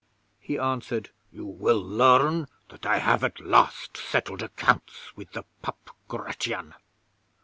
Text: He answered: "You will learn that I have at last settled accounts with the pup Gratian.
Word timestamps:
He 0.39 0.57
answered: 0.57 1.11
"You 1.31 1.45
will 1.45 1.79
learn 1.79 2.47
that 2.69 2.87
I 2.87 2.97
have 2.97 3.23
at 3.23 3.39
last 3.39 3.95
settled 3.97 4.41
accounts 4.41 5.15
with 5.15 5.33
the 5.33 5.43
pup 5.61 5.95
Gratian. 6.07 6.73